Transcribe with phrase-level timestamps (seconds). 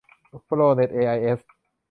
[0.45, 1.39] โปรเน็ตเอไอเอส